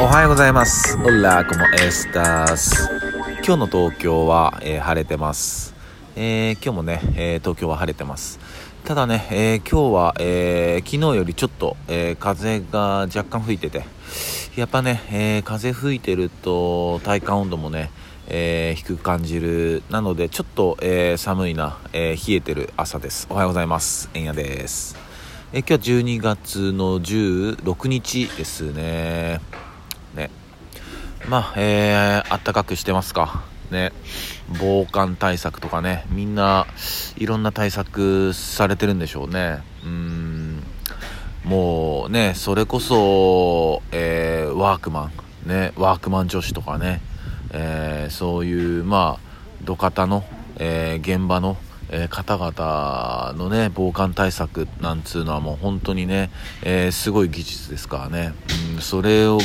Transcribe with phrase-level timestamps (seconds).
[0.00, 0.96] おはようございます。
[0.96, 2.88] オラコモエスタス。
[3.44, 5.74] 今日の東京は、えー晴れてます。
[6.16, 8.38] えー今日もね、えー東京は晴れてます。
[8.84, 13.84] ただね、えー今日は、えー昨日よりちょっと、えー風が若干吹いてて、
[14.56, 17.90] やっぱね、えー風吹いてると体感温度もね、
[18.28, 19.82] えー低く感じる。
[19.90, 23.26] なので、ちょっと、えー寒いな、えー冷えてる朝です。
[23.30, 24.10] おはようございます。
[24.14, 24.96] えんやです。
[25.52, 28.72] えー今日は12月の16日です。
[28.72, 29.40] ね。
[31.28, 33.42] まあ、えー、あったかくしてますか。
[33.70, 33.92] ね。
[34.58, 36.66] 防寒対策とかね、みんな
[37.18, 39.58] いろんな対策されてるんでしょうね。
[39.84, 40.62] うん。
[41.44, 45.10] もうね、それこそ、えー、ワークマ
[45.44, 47.02] ン、ね、ワークマン女子とかね、
[47.50, 50.24] えーそういう、まあ、土方の、
[50.56, 51.58] えー現場の、
[51.90, 56.30] えー方々のね、防寒対策なんつうのはもう本当にね、
[56.62, 58.34] えーすごい技術ですからね。
[58.74, 59.38] うん、それを、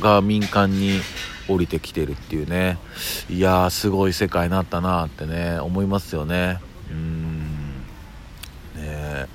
[0.00, 1.00] が民間に
[1.48, 2.78] 降りてきてるっていうね。
[3.28, 6.60] いやー、すごい世界になったなってね、思いますよね。
[6.90, 7.24] うん。
[8.76, 9.26] ね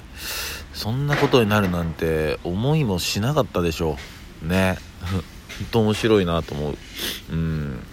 [0.74, 3.98] そんなことになるなんて思いもしなかったでしょ
[4.44, 6.78] うね本当面白いなと思う
[7.32, 7.84] うん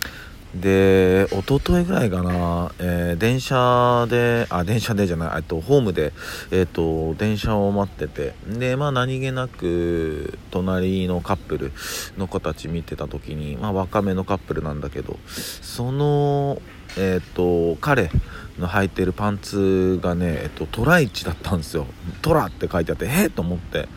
[0.61, 6.13] で一昨日ぐらいかな、えー電車であ電車でじゃないえっとホームで
[6.51, 11.73] えっと電車を待っててでまあ何気なく隣のカップル
[12.19, 16.61] の子たち見てた時にまあ若めのカップルなんだけどその
[16.97, 18.11] えっと彼
[18.59, 21.87] の履いてるパンツがね、えっと、トライチだったんですよ。
[22.23, 23.89] トラって書いてあって、えっと思って。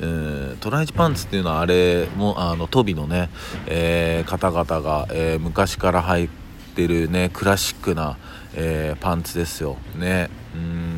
[0.00, 3.30] うんトライチパンツっていうのはあれも、あの、トビのね、
[3.66, 6.28] えー方々が、えー昔から履い
[6.74, 8.16] てるね、クラシックな、
[8.54, 9.76] えーパンツですよ。
[9.96, 10.30] ね。
[10.54, 10.93] うん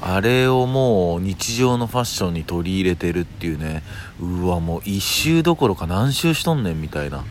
[0.00, 3.82] あれをもう日常のファッションに取り入れてるっていうね、
[4.20, 7.24] うわ、もう一周どころか何周しとんねんみたいな。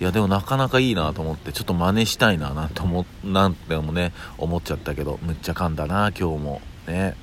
[0.00, 6.60] いや、でもなかなかいいなと思って、ちょっと真似したいななんて思、なんてもね、思っちゃったけど、むっちゃ噛んだな、今日も。
[6.86, 7.16] ね。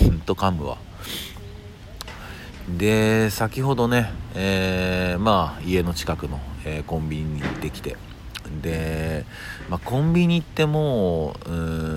[0.00, 0.78] うん、と噛むわ。
[2.68, 7.96] で、先ほどね、えーまあ、家の近くの、えーコンビニに行ってきて、
[8.62, 9.24] で、
[9.68, 11.95] まあ、コンビニってもう、うん、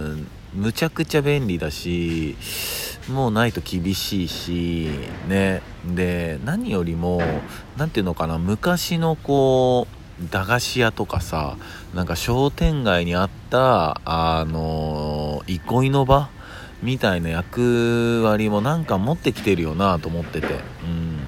[0.53, 2.35] むちゃくちゃ便利だし、
[3.09, 4.89] もうないと厳しいし、
[5.27, 5.61] ね。
[5.85, 7.21] で、何よりも、
[7.77, 9.87] なんていうのかな、昔のこ
[10.21, 11.55] う、駄菓子屋とかさ、
[11.93, 16.29] なんか商店街にあった、あの憩いの場
[16.83, 20.47] みたいな役割もなんか持ってきてるよなと思ってて。
[20.47, 21.19] うん。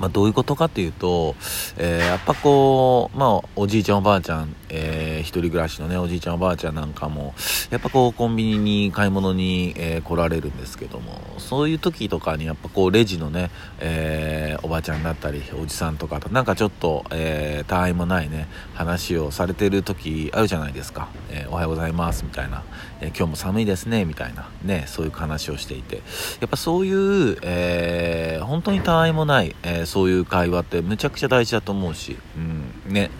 [0.00, 1.36] まあ、どういうことかっていうと、
[1.76, 7.34] えーやっぱこう、まあ、おじいちゃんおばあちゃん、えー一人暮らしのね、おじいちゃんおばあちゃんなんかも、
[7.70, 21.08] やっぱこう、コンビニに買い物に、えー来られるんですけども、そういう時とかにやっぱこう、レジのね、えーおばあちゃんだったり、おじさんとかと、なんかちょっと、えー、たわいもないね、話をされてる時あるじゃないですか。
[21.30, 22.62] えーおはようございます、みたいな。
[23.00, 24.48] えー今日も寒いですね、みたいな。
[24.64, 26.02] ね、そういう話をしていて。
[26.40, 26.92] やっぱそうい
[27.32, 33.10] う、えー本当にたわいもない、えーそういう会話ってむちゃくちゃ大事だと思うし、うん、ね、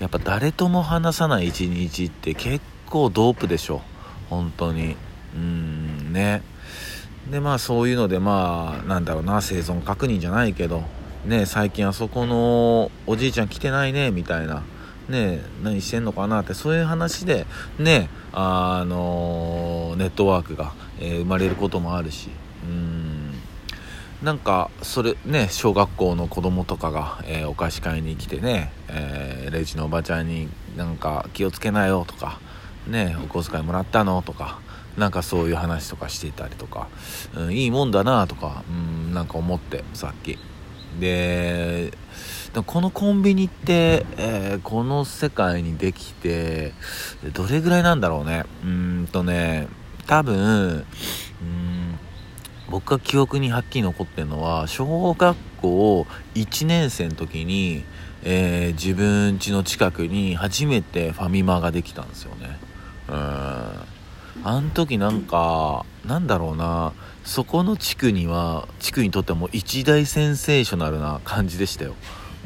[0.00, 3.82] やっぱ誰とも話さない一日って結構ドープでしょ。
[4.30, 4.96] 本当に。
[5.36, 6.42] うん、ね。
[7.30, 10.82] で、まあそういうので、まあ、なんだろうな、生存確認じゃないけど、
[11.26, 14.62] ね、最近あそこのおじいちゃん来てないね、みたいな。
[15.10, 17.46] ね何してんのかなって、そういう話で、
[17.78, 22.30] ね、あのネットワークが、えー生まれることもあるし、
[24.22, 32.38] なんか、それね、小学校の子供とかが、えーお菓子買いに来てね、えーレジのおばちゃんになんか気をつけなよとか、
[32.86, 34.60] ね、お小遣いもらったのとか、
[34.98, 36.88] なんかそういう話とかしていたりとか、
[37.34, 40.38] うん、いいもんだなとか、うん、なんか思って、さっき。
[40.98, 41.92] で、
[42.66, 46.74] このコンビニって、えーこの世界にできて、
[47.32, 48.44] どれぐらいなんだろうね。
[48.62, 49.66] うんとね、
[50.06, 50.84] 多分、
[52.70, 57.84] 僕が記憶にはっきり残ってるのは、小学校1年生の時に、
[58.22, 62.58] えー自分家の近くに初めてファミマができたんですよね。
[63.08, 63.14] うん。
[63.14, 66.92] あの時なんか、なんだろうな、
[67.24, 71.94] そこの地区には、地区にとっても一大センセーショナルな感じでしたよ。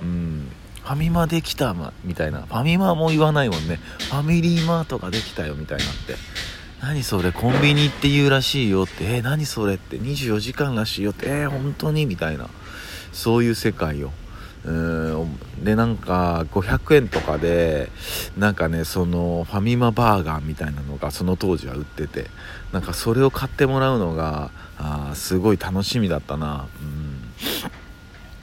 [0.02, 0.50] うん。
[0.82, 2.42] ファミマできた、みたいな。
[2.42, 3.78] ファミマも言わないもんね。
[4.10, 6.14] ファミリーマートができたよ、みたいなって。
[6.84, 12.04] 何それ、コンビニって言うらしいよって、えー何それって、24時間らしいよって、えー本当に？
[12.04, 12.50] みたいな。
[13.10, 14.12] そういう世界よ。
[14.66, 17.90] うんでなんか500円とかで
[18.38, 22.28] なんかねそのファミマバーガーみたいなのがその当時は売ってて
[22.72, 26.66] なんかそれを買ってもらうのがあすごい楽しみだったな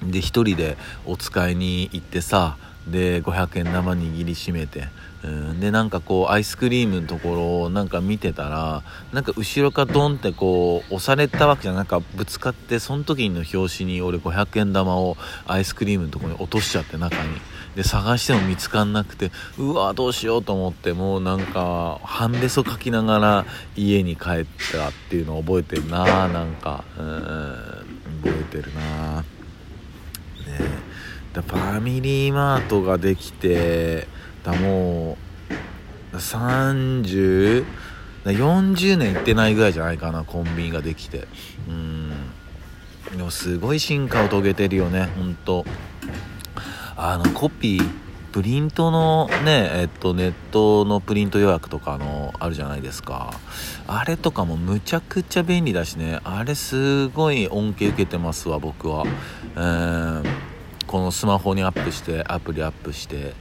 [0.03, 0.77] うんで一人で
[1.07, 2.55] お使いに行ってさ
[2.87, 4.87] で500円玉握りしめて、
[5.23, 8.83] うん、でなんかこうアイスクリームのところをなんか見てたら
[9.13, 17.39] なんか後ろからドンってこう押されたわけじゃなんかぶつかってその時の拍子に俺500円玉をアイスクリームのところに落としちゃって中に。
[17.75, 23.45] で探しても見つかんなくてうわどうしようと思ってもうなんか半べそかきながら
[23.77, 27.81] 家に帰ったっていうのを覚えてるななんかうん
[28.23, 29.23] 覚えてるな
[31.35, 34.07] ねファミリーマートができて
[34.43, 35.17] だも
[36.13, 37.65] う30
[38.25, 41.27] 40年行ってないぐらいじゃないかなコンビニができて。
[41.67, 42.11] うん。
[43.17, 45.65] でもすごい進化を遂げてるよねほんと。
[46.95, 47.89] あのコピー
[48.31, 53.33] プリントのねえっとネットのプリント予約とかのあるじゃないですか。
[53.87, 56.19] あれとかもむちゃくちゃ便利だしね。
[56.23, 59.03] あれすごい恩恵受けてますわ僕は。
[59.55, 60.50] えー
[60.91, 63.33] このスマホにアップしてアプリアップして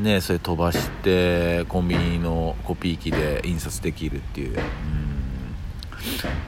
[0.00, 4.58] ねそれ飛ばしてコンビニのコピー機で印刷できるっていう。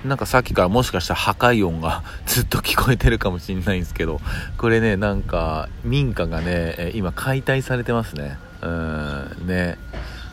[0.05, 0.09] うん。
[0.09, 4.21] なんかさっきからもしかしたら破壊音がずっと聞こえてるかもしれないんですけど
[4.59, 8.37] これねなんか民家がね今解体されてますね。
[8.61, 9.47] うん。
[9.47, 9.79] ね。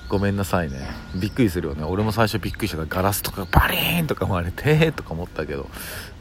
[0.09, 0.87] ごめんなさいね。
[1.15, 1.83] びっくりするよね。
[1.83, 5.69] 俺も最初びっくりしたからガラスとかバリーンとか割れてとか思ったけど。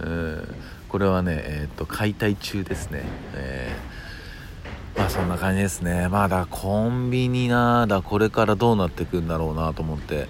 [0.01, 0.55] うん。
[0.89, 3.03] これはね、えーと、解体中ですね、
[3.35, 6.09] えー、まあそんな感じですね。
[6.09, 10.27] まあだコンビニなだこれからどうなっていくんだろうなと思って。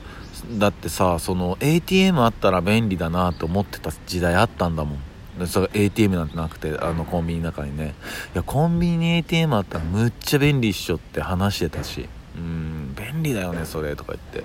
[0.58, 5.47] だってさその ATM あったら便利だなと思ってた時代あったんだもん。
[5.47, 7.94] それ ATM なんてなくてあのコンビニの中にね。
[8.35, 12.08] いやコンビニに ATM あったらむっちゃ便利っしょって話してたし。
[12.37, 12.86] うん。
[13.17, 14.45] 便利だよねそれとか言っ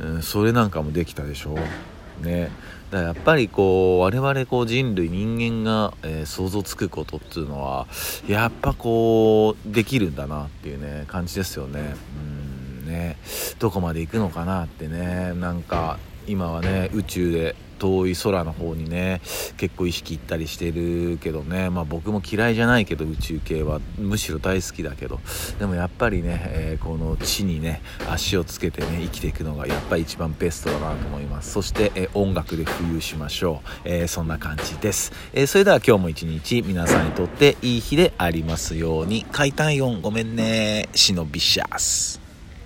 [0.00, 1.56] うん、それなんかもできたでしょ。
[2.20, 2.50] ね。
[2.90, 7.86] だからやっぱりこう我々こう人類人間が、えー、想像つくことっていうのは
[8.28, 11.94] やっぱこうできるんだなっていうね感じですよね。
[12.16, 13.16] うんね。
[13.58, 15.32] どこまで行くのかなってね。
[15.34, 19.20] なんか今はね宇宙で遠い空の方にね
[19.56, 21.68] 結構意識いったりしてるけどね。
[21.68, 23.80] まあ僕も嫌いじゃないけど宇宙系は。
[23.98, 25.18] むしろ大好きだけど。
[25.58, 31.52] でもやっぱりね、えー、この地にね足をつけてね生きていくのがやっぱり一番ベストだなと思います。
[31.52, 39.24] そして、えー、音楽で浮遊しましょう、えー、そんな感じです、えそれでは今日も一日皆さんにとっていい日でありますように。
[39.32, 40.88] 解体音ごめんね。
[40.94, 42.31] シノビシャス。